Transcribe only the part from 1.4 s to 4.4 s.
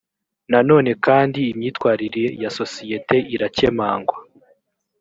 imyitwarire ya sosiyete irakemangwa